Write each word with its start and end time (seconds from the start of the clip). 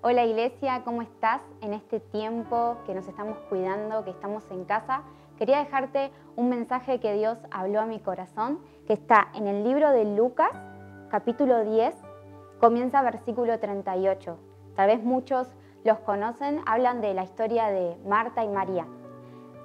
Hola 0.00 0.24
Iglesia, 0.24 0.82
¿cómo 0.84 1.02
estás 1.02 1.42
en 1.60 1.72
este 1.74 1.98
tiempo 1.98 2.76
que 2.86 2.94
nos 2.94 3.08
estamos 3.08 3.36
cuidando, 3.48 4.04
que 4.04 4.10
estamos 4.10 4.48
en 4.52 4.64
casa? 4.64 5.02
Quería 5.36 5.58
dejarte 5.58 6.12
un 6.36 6.48
mensaje 6.48 7.00
que 7.00 7.14
Dios 7.14 7.36
habló 7.50 7.80
a 7.80 7.86
mi 7.86 7.98
corazón, 7.98 8.60
que 8.86 8.92
está 8.92 9.26
en 9.34 9.48
el 9.48 9.64
libro 9.64 9.90
de 9.90 10.04
Lucas, 10.04 10.52
capítulo 11.10 11.64
10, 11.64 11.96
comienza 12.60 13.02
versículo 13.02 13.58
38. 13.58 14.38
Tal 14.76 14.86
vez 14.86 15.02
muchos 15.02 15.48
los 15.82 15.98
conocen, 15.98 16.60
hablan 16.64 17.00
de 17.00 17.12
la 17.12 17.24
historia 17.24 17.66
de 17.66 17.96
Marta 18.06 18.44
y 18.44 18.48
María. 18.48 18.86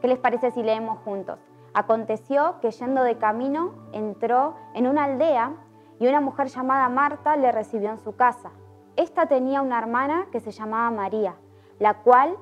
¿Qué 0.00 0.06
les 0.06 0.20
parece 0.20 0.52
si 0.52 0.62
leemos 0.62 1.00
juntos? 1.00 1.40
Aconteció 1.74 2.60
que 2.60 2.70
yendo 2.70 3.02
de 3.02 3.18
camino 3.18 3.72
entró 3.90 4.54
en 4.74 4.86
una 4.86 5.04
aldea 5.04 5.56
y 5.98 6.06
una 6.06 6.20
mujer 6.20 6.46
llamada 6.46 6.88
Marta 6.88 7.36
le 7.36 7.50
recibió 7.50 7.90
en 7.90 7.98
su 7.98 8.14
casa. 8.14 8.52
Esta 8.96 9.26
tenía 9.26 9.62
una 9.62 9.78
hermana 9.78 10.26
que 10.32 10.40
se 10.40 10.50
llamaba 10.50 10.90
María, 10.90 11.34
la 11.78 11.94
cual, 12.02 12.36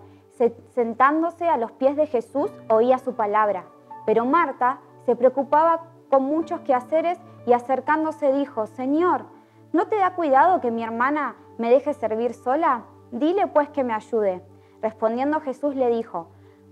sentándose 0.75 1.49
a 1.49 1.57
los 1.57 1.73
pies 1.73 1.97
de 1.97 2.07
Jesús, 2.07 2.51
oía 2.69 2.99
su 2.99 3.15
palabra. 3.15 3.65
Pero 4.07 4.25
Marta 4.25 4.79
se 5.05 5.17
preocupaba 5.17 5.85
con 6.11 6.25
muchos 6.25 6.61
quehaceres 6.61 7.19
y 7.47 7.53
acercándose 7.53 8.33
dijo, 8.33 8.67
Señor, 8.67 9.25
¿no 9.73 9.87
te 9.87 9.97
da 9.97 10.15
cuidado 10.15 10.61
que 10.61 10.71
mi 10.71 10.83
hermana 10.83 11.37
me 11.59 11.71
deje 11.71 11.95
servir 11.95 12.35
sola? 12.35 12.83
Dile 13.11 13.47
pues 13.47 13.69
que 13.71 13.85
me 13.85 13.95
ayude. 13.95 14.43
Respondiendo 14.83 15.41
Jesús 15.41 15.75
le 15.75 15.89
dijo, 15.89 16.29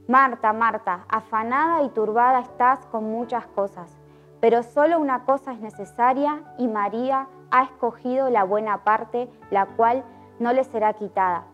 Marta, 0.08 0.52
Marta, 0.52 1.04
afanada 1.08 1.82
y 1.82 1.88
turbada 1.90 2.40
estás 2.40 2.86
con 2.86 3.04
muchas 3.04 3.46
cosas, 3.48 3.96
pero 4.46 4.62
solo 4.62 5.00
una 5.00 5.24
cosa 5.24 5.54
es 5.54 5.58
necesaria 5.58 6.40
y 6.56 6.68
María 6.68 7.26
ha 7.50 7.64
escogido 7.64 8.30
la 8.30 8.44
buena 8.44 8.84
parte, 8.84 9.28
la 9.50 9.66
cual 9.66 10.04
no 10.38 10.52
le 10.52 10.62
será 10.62 10.92
quitada. 10.92 11.46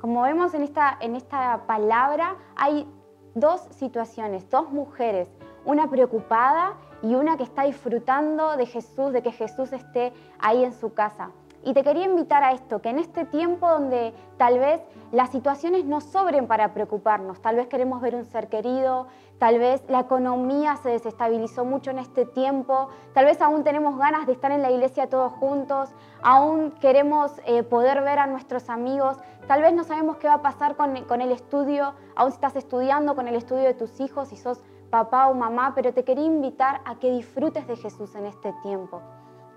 Como 0.00 0.22
vemos 0.22 0.52
en 0.52 0.64
esta, 0.64 0.98
en 0.98 1.14
esta 1.14 1.62
palabra, 1.68 2.34
hay 2.56 2.88
dos 3.36 3.60
situaciones, 3.70 4.50
dos 4.50 4.72
mujeres, 4.72 5.28
una 5.64 5.88
preocupada 5.88 6.72
y 7.04 7.14
una 7.14 7.36
que 7.36 7.44
está 7.44 7.62
disfrutando 7.62 8.56
de 8.56 8.66
Jesús, 8.66 9.12
de 9.12 9.22
que 9.22 9.30
Jesús 9.30 9.72
esté 9.72 10.12
ahí 10.40 10.64
en 10.64 10.72
su 10.72 10.94
casa. 10.94 11.30
Y 11.64 11.74
te 11.74 11.82
quería 11.82 12.04
invitar 12.04 12.44
a 12.44 12.52
esto, 12.52 12.80
que 12.80 12.88
en 12.88 12.98
este 12.98 13.24
tiempo 13.24 13.68
donde 13.68 14.14
tal 14.36 14.58
vez 14.58 14.80
las 15.10 15.30
situaciones 15.30 15.84
no 15.84 16.00
sobren 16.00 16.46
para 16.46 16.72
preocuparnos, 16.72 17.40
tal 17.40 17.56
vez 17.56 17.66
queremos 17.66 18.00
ver 18.00 18.14
un 18.14 18.24
ser 18.24 18.48
querido, 18.48 19.08
tal 19.38 19.58
vez 19.58 19.82
la 19.88 20.00
economía 20.00 20.76
se 20.76 20.90
desestabilizó 20.90 21.64
mucho 21.64 21.90
en 21.90 21.98
este 21.98 22.24
tiempo, 22.26 22.88
tal 23.12 23.24
vez 23.24 23.40
aún 23.40 23.64
tenemos 23.64 23.98
ganas 23.98 24.26
de 24.26 24.32
estar 24.32 24.52
en 24.52 24.62
la 24.62 24.70
iglesia 24.70 25.08
todos 25.08 25.32
juntos, 25.32 25.90
aún 26.22 26.70
queremos 26.80 27.32
eh, 27.44 27.64
poder 27.64 28.02
ver 28.02 28.20
a 28.20 28.26
nuestros 28.26 28.70
amigos, 28.70 29.18
tal 29.48 29.62
vez 29.62 29.72
no 29.72 29.82
sabemos 29.82 30.18
qué 30.18 30.28
va 30.28 30.34
a 30.34 30.42
pasar 30.42 30.76
con, 30.76 30.94
con 31.04 31.20
el 31.20 31.32
estudio, 31.32 31.94
aún 32.14 32.30
si 32.30 32.36
estás 32.36 32.54
estudiando 32.54 33.16
con 33.16 33.26
el 33.26 33.34
estudio 33.34 33.64
de 33.64 33.74
tus 33.74 33.98
hijos, 34.00 34.28
si 34.28 34.36
sos 34.36 34.62
papá 34.90 35.26
o 35.26 35.34
mamá, 35.34 35.72
pero 35.74 35.92
te 35.92 36.04
quería 36.04 36.24
invitar 36.24 36.80
a 36.84 36.94
que 36.98 37.10
disfrutes 37.10 37.66
de 37.66 37.76
Jesús 37.76 38.14
en 38.14 38.26
este 38.26 38.54
tiempo 38.62 39.02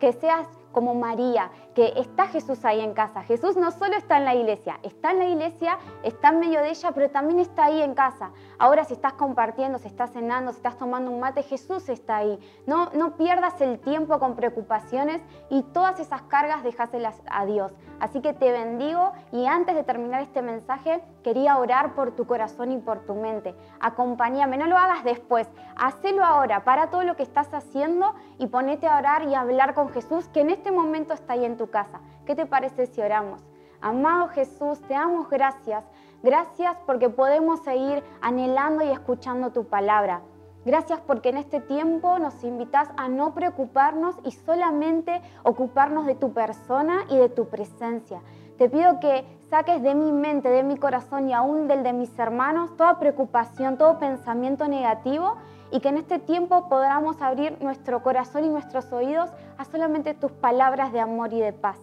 que 0.01 0.13
seas 0.13 0.47
como 0.71 0.95
María, 0.95 1.51
que 1.75 1.93
está 1.97 2.27
Jesús 2.27 2.65
ahí 2.65 2.81
en 2.81 2.93
casa. 2.93 3.23
Jesús 3.23 3.55
no 3.57 3.71
solo 3.71 3.95
está 3.95 4.17
en 4.17 4.25
la 4.25 4.35
iglesia, 4.35 4.79
está 4.83 5.11
en 5.11 5.19
la 5.19 5.25
iglesia, 5.25 5.77
está 6.03 6.29
en 6.29 6.39
medio 6.39 6.61
de 6.61 6.69
ella, 6.69 6.91
pero 6.93 7.09
también 7.09 7.39
está 7.39 7.65
ahí 7.65 7.81
en 7.81 7.93
casa. 7.93 8.31
Ahora 8.57 8.83
si 8.83 8.93
estás 8.93 9.13
compartiendo, 9.13 9.79
si 9.79 9.87
estás 9.87 10.11
cenando, 10.11 10.51
si 10.51 10.57
estás 10.57 10.77
tomando 10.77 11.11
un 11.11 11.19
mate, 11.19 11.43
Jesús 11.43 11.89
está 11.89 12.17
ahí. 12.17 12.39
No, 12.65 12.89
no 12.93 13.15
pierdas 13.17 13.59
el 13.61 13.79
tiempo 13.79 14.19
con 14.19 14.35
preocupaciones 14.35 15.21
y 15.49 15.63
todas 15.63 15.99
esas 15.99 16.21
cargas 16.23 16.63
dejáselas 16.63 17.21
a 17.29 17.45
Dios. 17.45 17.73
Así 17.99 18.21
que 18.21 18.33
te 18.33 18.51
bendigo 18.51 19.11
y 19.31 19.45
antes 19.45 19.75
de 19.75 19.83
terminar 19.83 20.21
este 20.21 20.41
mensaje, 20.41 21.01
quería 21.23 21.57
orar 21.57 21.93
por 21.93 22.15
tu 22.15 22.25
corazón 22.25 22.71
y 22.71 22.77
por 22.77 23.05
tu 23.05 23.15
mente. 23.15 23.55
Acompáñame, 23.79 24.57
no 24.57 24.67
lo 24.67 24.77
hagas 24.77 25.03
después, 25.03 25.47
hacelo 25.75 26.23
ahora, 26.23 26.63
para 26.63 26.89
todo 26.89 27.03
lo 27.03 27.15
que 27.15 27.23
estás 27.23 27.53
haciendo 27.53 28.13
y 28.37 28.47
ponete 28.47 28.87
a 28.87 28.97
orar 28.97 29.27
y 29.27 29.35
a 29.35 29.41
hablar 29.41 29.73
con 29.73 29.89
Jesús, 29.89 30.27
que 30.29 30.41
en 30.41 30.49
momento 30.69 31.13
está 31.13 31.33
ahí 31.33 31.45
en 31.45 31.57
tu 31.57 31.71
casa. 31.71 32.01
¿Qué 32.25 32.35
te 32.35 32.45
parece 32.45 32.85
si 32.85 33.01
oramos? 33.01 33.41
Amado 33.79 34.27
Jesús, 34.27 34.79
te 34.81 34.93
damos 34.93 35.29
gracias. 35.29 35.83
Gracias 36.21 36.77
porque 36.85 37.09
podemos 37.09 37.61
seguir 37.61 38.03
anhelando 38.21 38.83
y 38.83 38.89
escuchando 38.89 39.51
tu 39.51 39.65
palabra. 39.65 40.21
Gracias 40.63 40.99
porque 40.99 41.29
en 41.29 41.37
este 41.37 41.59
tiempo 41.59 42.19
nos 42.19 42.43
invitas 42.43 42.89
a 42.95 43.09
no 43.09 43.33
preocuparnos 43.33 44.15
y 44.23 44.31
solamente 44.31 45.19
ocuparnos 45.43 46.05
de 46.05 46.13
tu 46.13 46.33
persona 46.33 47.05
y 47.09 47.17
de 47.17 47.29
tu 47.29 47.47
presencia. 47.49 48.21
Te 48.59 48.69
pido 48.69 48.99
que 48.99 49.25
saques 49.49 49.81
de 49.81 49.95
mi 49.95 50.11
mente, 50.11 50.49
de 50.49 50.61
mi 50.61 50.77
corazón 50.77 51.27
y 51.27 51.33
aún 51.33 51.67
del 51.67 51.81
de 51.81 51.93
mis 51.93 52.17
hermanos 52.19 52.77
toda 52.77 52.99
preocupación, 52.99 53.79
todo 53.79 53.97
pensamiento 53.97 54.67
negativo 54.67 55.37
y 55.71 55.79
que 55.79 55.89
en 55.89 55.97
este 55.97 56.19
tiempo 56.19 56.69
podamos 56.69 57.19
abrir 57.23 57.57
nuestro 57.59 58.03
corazón 58.03 58.45
y 58.45 58.49
nuestros 58.49 58.93
oídos 58.93 59.31
a 59.61 59.65
solamente 59.65 60.15
tus 60.15 60.31
palabras 60.31 60.91
de 60.91 60.99
amor 60.99 61.31
y 61.33 61.39
de 61.39 61.53
paz. 61.53 61.77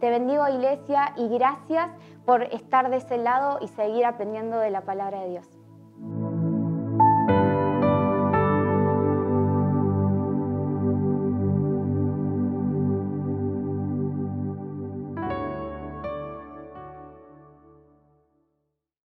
Te 0.00 0.10
bendigo 0.10 0.48
iglesia 0.48 1.12
y 1.16 1.28
gracias 1.28 1.88
por 2.24 2.42
estar 2.42 2.90
de 2.90 2.96
ese 2.96 3.16
lado 3.16 3.58
y 3.60 3.68
seguir 3.68 4.04
aprendiendo 4.04 4.58
de 4.58 4.70
la 4.70 4.80
palabra 4.80 5.20
de 5.20 5.30
Dios. 5.30 5.55